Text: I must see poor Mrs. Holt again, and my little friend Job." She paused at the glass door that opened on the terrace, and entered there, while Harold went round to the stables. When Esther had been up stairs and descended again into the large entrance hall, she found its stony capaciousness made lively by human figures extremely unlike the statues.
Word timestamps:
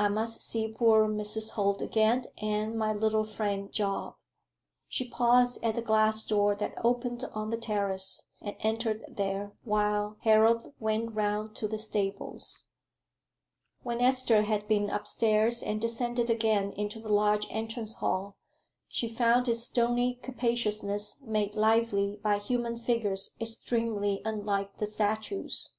I 0.00 0.08
must 0.08 0.42
see 0.42 0.66
poor 0.66 1.06
Mrs. 1.06 1.50
Holt 1.50 1.80
again, 1.80 2.24
and 2.38 2.76
my 2.76 2.92
little 2.92 3.22
friend 3.22 3.70
Job." 3.70 4.16
She 4.88 5.08
paused 5.08 5.62
at 5.62 5.76
the 5.76 5.80
glass 5.80 6.26
door 6.26 6.56
that 6.56 6.74
opened 6.84 7.22
on 7.32 7.50
the 7.50 7.56
terrace, 7.56 8.20
and 8.40 8.56
entered 8.58 9.04
there, 9.08 9.52
while 9.62 10.16
Harold 10.22 10.74
went 10.80 11.14
round 11.14 11.54
to 11.54 11.68
the 11.68 11.78
stables. 11.78 12.64
When 13.84 14.00
Esther 14.00 14.42
had 14.42 14.66
been 14.66 14.90
up 14.90 15.06
stairs 15.06 15.62
and 15.62 15.80
descended 15.80 16.30
again 16.30 16.72
into 16.72 16.98
the 16.98 17.08
large 17.08 17.46
entrance 17.48 17.94
hall, 17.94 18.34
she 18.88 19.06
found 19.08 19.46
its 19.46 19.62
stony 19.62 20.16
capaciousness 20.20 21.18
made 21.20 21.54
lively 21.54 22.16
by 22.24 22.38
human 22.38 22.76
figures 22.76 23.36
extremely 23.40 24.20
unlike 24.24 24.78
the 24.78 24.86
statues. 24.88 25.70